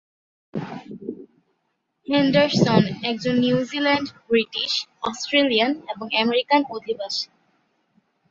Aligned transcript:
Henderson 2.07 2.83
একজন 3.03 3.35
New Zealand, 3.39 4.07
British, 4.27 4.71
Australian 5.01 5.71
এবং 5.87 6.07
American 6.23 6.61
অধিবাসী। 6.69 7.27